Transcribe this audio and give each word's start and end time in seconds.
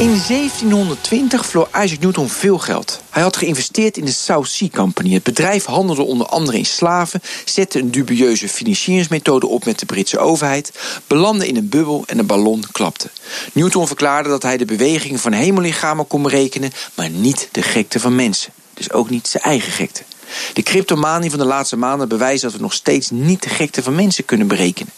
In 0.00 0.20
1720 0.28 1.46
verloor 1.46 1.68
Isaac 1.82 2.00
Newton 2.00 2.28
veel 2.28 2.58
geld. 2.58 3.00
Hij 3.10 3.22
had 3.22 3.36
geïnvesteerd 3.36 3.96
in 3.96 4.04
de 4.04 4.12
South 4.12 4.48
Sea 4.48 4.68
Company. 4.68 5.12
Het 5.12 5.22
bedrijf 5.22 5.64
handelde 5.64 6.02
onder 6.02 6.26
andere 6.26 6.58
in 6.58 6.66
slaven, 6.66 7.22
zette 7.44 7.78
een 7.78 7.90
dubieuze 7.90 8.48
financieringsmethode 8.48 9.46
op 9.46 9.64
met 9.64 9.78
de 9.78 9.86
Britse 9.86 10.18
overheid, 10.18 10.72
belandde 11.06 11.48
in 11.48 11.56
een 11.56 11.68
bubbel 11.68 12.04
en 12.06 12.16
de 12.16 12.22
ballon 12.22 12.64
klapte. 12.72 13.10
Newton 13.52 13.86
verklaarde 13.86 14.28
dat 14.28 14.42
hij 14.42 14.56
de 14.56 14.64
beweging 14.64 15.20
van 15.20 15.32
hemellichamen 15.32 16.06
kon 16.06 16.22
berekenen, 16.22 16.72
maar 16.94 17.10
niet 17.10 17.48
de 17.52 17.62
gekte 17.62 18.00
van 18.00 18.14
mensen. 18.14 18.52
Dus 18.74 18.92
ook 18.92 19.10
niet 19.10 19.28
zijn 19.28 19.42
eigen 19.42 19.72
gekte. 19.72 20.02
De 20.52 20.62
cryptomanie 20.62 21.30
van 21.30 21.38
de 21.38 21.44
laatste 21.44 21.76
maanden 21.76 22.08
bewijst 22.08 22.42
dat 22.42 22.52
we 22.52 22.58
nog 22.58 22.72
steeds 22.72 23.10
niet 23.10 23.42
de 23.42 23.48
gekte 23.48 23.82
van 23.82 23.94
mensen 23.94 24.24
kunnen 24.24 24.46
berekenen. 24.46 24.92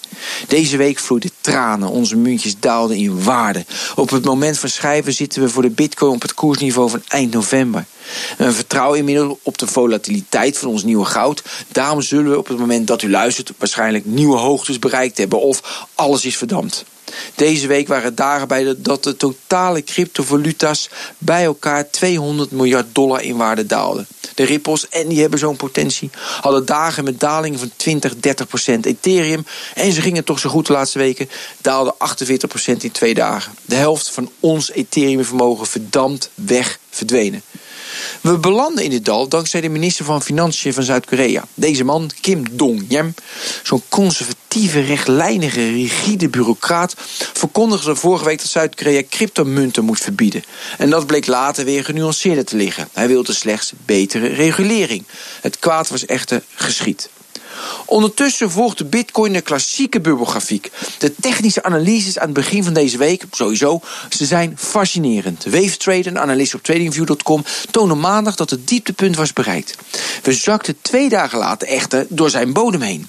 Deze 0.49 0.77
week 0.77 0.99
vloeiden 0.99 1.31
tranen, 1.41 1.89
onze 1.89 2.17
muntjes 2.17 2.59
daalden 2.59 2.97
in 2.97 3.23
waarde. 3.23 3.65
Op 3.95 4.11
het 4.11 4.25
moment 4.25 4.59
van 4.59 4.69
schrijven 4.69 5.13
zitten 5.13 5.43
we 5.43 5.49
voor 5.49 5.63
de 5.63 5.71
bitcoin 5.71 6.15
op 6.15 6.23
het 6.23 6.35
koersniveau 6.35 6.91
van 6.91 7.03
eind 7.09 7.33
november. 7.33 7.85
We 8.39 8.53
vertrouwen 8.53 8.99
inmiddels 8.99 9.39
op 9.43 9.59
de 9.59 9.67
volatiliteit 9.67 10.59
van 10.59 10.69
ons 10.69 10.85
nieuwe 10.85 11.05
goud. 11.05 11.43
Daarom 11.73 12.03
zullen 12.03 12.31
we 12.31 12.39
op 12.39 12.49
het 12.49 12.59
moment 12.59 12.87
dat 12.87 13.03
u 13.03 13.11
luistert 13.11 13.53
waarschijnlijk 13.59 14.05
nieuwe 14.05 14.37
hoogtes 14.37 14.79
bereikt 14.79 15.19
hebben 15.19 15.41
of 15.41 15.87
alles 15.95 16.25
is 16.25 16.37
verdampt. 16.37 16.85
Deze 17.35 17.67
week 17.67 17.89
waren 17.89 18.15
dagen 18.15 18.49
bij 18.49 18.75
dat 18.79 19.05
de 19.05 19.17
totale 19.17 19.83
cryptovaluta's 19.83 20.91
bij 21.19 21.45
elkaar 21.45 21.91
200 21.91 22.51
miljard 22.51 22.87
dollar 22.95 23.23
in 23.23 23.37
waarde 23.37 23.67
daalden. 23.67 24.07
De 24.35 24.45
ripples, 24.45 24.89
en 24.89 25.09
die 25.09 25.21
hebben 25.21 25.39
zo'n 25.39 25.57
potentie, 25.57 26.11
hadden 26.41 26.67
dagen 26.67 27.05
met 27.05 27.21
dalingen 27.21 27.59
van 27.59 27.71
20, 27.77 28.17
30 28.17 28.47
procent. 28.47 28.87
Ethereum, 28.87 29.47
en 29.75 29.93
ze 29.93 30.01
gingen 30.01 30.25
toch 30.25 30.39
zo 30.39 30.51
goed 30.51 30.67
de 30.67 30.73
laatste 30.73 30.99
weken, 30.99 31.29
daalde 31.61 31.95
48 31.99 32.49
procent 32.49 32.85
in 32.85 32.93
twee 32.93 33.15
dagen. 33.15 33.53
De 33.65 33.75
helft 33.75 34.11
van 34.11 34.31
ons 34.41 34.71
Ethereum-vermogen 34.71 35.67
verdampt, 35.67 36.31
weg, 36.35 36.79
verdwenen. 36.91 37.43
We 38.21 38.39
belanden 38.39 38.85
in 38.85 38.91
dit 38.91 39.05
dal 39.05 39.29
dankzij 39.29 39.61
de 39.61 39.69
minister 39.69 40.05
van 40.05 40.23
Financiën 40.23 40.73
van 40.73 40.83
Zuid-Korea. 40.83 41.45
Deze 41.55 41.85
man, 41.85 42.11
Kim 42.21 42.45
Dong-yem, 42.51 43.15
zo'n 43.63 43.83
conservatieve, 43.89 44.81
rechtlijnige, 44.81 45.71
rigide 45.71 46.29
bureaucraat, 46.29 46.95
verkondigde 47.33 47.97
vorige 47.97 48.25
week 48.25 48.39
dat 48.39 48.47
Zuid-Korea 48.47 49.03
cryptomunten 49.11 49.85
moet 49.85 50.01
verbieden. 50.01 50.45
En 50.79 50.91
dat 50.91 51.07
bleek 51.07 51.27
later 51.27 51.65
weer 51.65 51.85
genuanceerder 51.85 52.45
te 52.45 52.57
liggen. 52.57 52.89
Hij 52.93 53.09
wilde 53.09 53.33
slechts 53.33 53.73
betere 53.87 54.27
regulering. 54.27 55.05
Het 55.41 55.59
kwaad 55.59 55.89
was 55.89 56.07
echter 56.07 56.43
geschied. 56.55 57.09
Ondertussen 57.93 58.51
volgt 58.51 58.79
de 58.79 58.85
Bitcoin 58.85 59.33
de 59.33 59.41
klassieke 59.41 60.01
bubbelgrafiek. 60.01 60.71
De 60.99 61.15
technische 61.15 61.63
analyses 61.63 62.19
aan 62.19 62.25
het 62.25 62.35
begin 62.35 62.65
van 62.65 62.73
deze 62.73 62.99
week, 62.99 63.25
sowieso, 63.31 63.81
ze 64.11 64.25
zijn 64.25 64.55
fascinerend. 64.59 65.45
Wavetrader 65.45 66.07
en 66.07 66.21
analisten 66.21 66.59
op 66.59 66.65
tradingview.com 66.65 67.45
tonen 67.71 68.01
maandag 68.01 68.37
dat 68.37 68.51
het 68.51 68.69
dieptepunt 68.69 69.17
was 69.17 69.33
bereikt. 69.33 69.77
We 70.23 70.33
zakten 70.33 70.77
twee 70.83 71.09
dagen 71.09 71.39
later 71.39 71.69
echter 71.69 72.07
door 72.09 72.31
zijn 72.31 72.53
bodem 72.53 72.81
heen. 72.81 73.09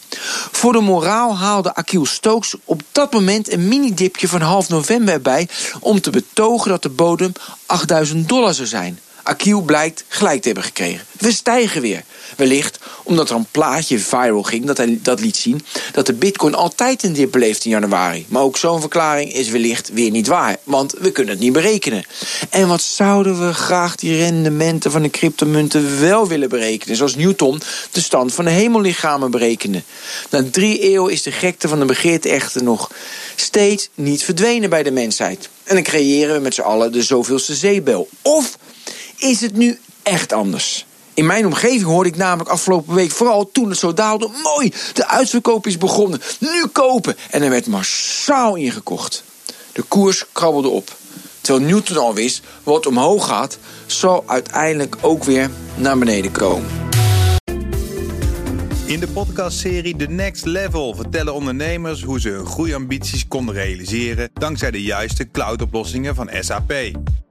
Voor 0.51 0.73
de 0.73 0.81
moraal 0.81 1.37
haalde 1.37 1.75
Akil 1.75 2.05
Stokes 2.05 2.55
op 2.63 2.81
dat 2.91 3.13
moment 3.13 3.51
een 3.51 3.67
mini-dipje 3.67 4.27
van 4.27 4.41
half 4.41 4.69
november 4.69 5.13
erbij 5.13 5.47
om 5.79 6.01
te 6.01 6.09
betogen 6.09 6.69
dat 6.69 6.81
de 6.81 6.89
bodem 6.89 7.31
8000 7.65 8.29
dollar 8.29 8.53
zou 8.53 8.67
zijn. 8.67 8.99
Akil 9.23 9.61
blijkt 9.61 10.03
gelijk 10.07 10.41
te 10.41 10.47
hebben 10.47 10.63
gekregen. 10.63 11.05
We 11.17 11.31
stijgen 11.31 11.81
weer. 11.81 12.03
Wellicht 12.37 12.79
omdat 13.03 13.29
er 13.29 13.35
een 13.35 13.47
plaatje 13.51 13.99
viral 13.99 14.43
ging 14.43 14.65
dat, 14.65 14.77
hij, 14.77 14.99
dat 15.01 15.19
liet 15.19 15.35
zien 15.35 15.65
dat 15.91 16.05
de 16.05 16.13
bitcoin 16.13 16.55
altijd 16.55 17.03
een 17.03 17.13
dip 17.13 17.31
beleeft 17.31 17.65
in 17.65 17.71
januari. 17.71 18.25
Maar 18.29 18.41
ook 18.41 18.57
zo'n 18.57 18.79
verklaring 18.79 19.33
is 19.33 19.49
wellicht 19.49 19.89
weer 19.93 20.11
niet 20.11 20.27
waar, 20.27 20.57
want 20.63 20.93
we 20.99 21.11
kunnen 21.11 21.33
het 21.33 21.43
niet 21.43 21.53
berekenen. 21.53 22.03
En 22.49 22.67
wat 22.67 22.81
zouden 22.81 23.47
we 23.47 23.53
graag 23.53 23.95
die 23.95 24.17
rendementen 24.17 24.91
van 24.91 25.01
de 25.01 25.09
cryptomunten 25.09 25.99
wel 25.99 26.27
willen 26.27 26.49
berekenen, 26.49 26.95
zoals 26.95 27.15
Newton 27.15 27.61
de 27.91 28.01
stand 28.01 28.33
van 28.33 28.45
de 28.45 28.51
hemellichamen 28.51 29.31
berekende. 29.31 29.81
Na 30.29 30.43
drie 30.51 30.79
eeuwen 30.79 31.11
is 31.11 31.21
de 31.21 31.31
gekte 31.31 31.67
van 31.67 31.79
de 31.79 31.85
begeerte 31.85 32.29
echter 32.29 32.63
nog 32.63 32.91
steeds 33.35 33.89
niet 33.93 34.23
verdwenen 34.23 34.69
bij 34.69 34.83
de 34.83 34.91
mensheid. 34.91 35.49
En 35.63 35.75
dan 35.75 35.83
creëren 35.83 36.35
we 36.35 36.41
met 36.41 36.53
z'n 36.53 36.61
allen 36.61 36.91
de 36.91 37.03
zoveelste 37.03 37.55
zeebel. 37.55 38.09
Of 38.21 38.57
is 39.17 39.41
het 39.41 39.55
nu 39.55 39.79
echt 40.03 40.33
anders? 40.33 40.85
In 41.13 41.25
mijn 41.25 41.45
omgeving 41.45 41.83
hoorde 41.83 42.09
ik 42.09 42.15
namelijk 42.15 42.49
afgelopen 42.49 42.95
week, 42.95 43.11
vooral 43.11 43.51
toen 43.51 43.69
het 43.69 43.77
zo 43.77 43.93
daalde, 43.93 44.29
mooi, 44.43 44.73
de 44.93 45.07
uitverkoop 45.07 45.67
is 45.67 45.77
begonnen. 45.77 46.21
Nu 46.39 46.67
kopen. 46.71 47.15
En 47.29 47.41
er 47.41 47.49
werd 47.49 47.67
massaal 47.67 48.55
ingekocht. 48.55 49.23
De 49.71 49.81
koers 49.81 50.25
krabbelde 50.31 50.67
op. 50.67 50.91
Terwijl 51.41 51.65
Newton 51.65 51.97
al 51.97 52.13
wist, 52.13 52.41
wat 52.63 52.85
omhoog 52.85 53.27
gaat, 53.27 53.57
zal 53.85 54.23
uiteindelijk 54.27 54.95
ook 55.01 55.23
weer 55.23 55.49
naar 55.75 55.97
beneden 55.97 56.31
komen. 56.31 56.69
In 58.85 58.99
de 58.99 59.07
podcastserie 59.07 59.95
The 59.95 60.05
Next 60.05 60.45
Level 60.45 60.95
vertellen 60.95 61.33
ondernemers 61.33 62.03
hoe 62.03 62.19
ze 62.19 62.29
hun 62.29 62.45
groeiambities 62.45 63.27
konden 63.27 63.55
realiseren 63.55 64.29
dankzij 64.33 64.71
de 64.71 64.81
juiste 64.81 65.31
cloudoplossingen 65.31 66.15
van 66.15 66.29
SAP. 66.39 66.73